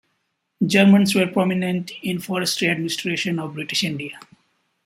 [0.65, 4.19] Germans were prominent in the forestry administration of British India.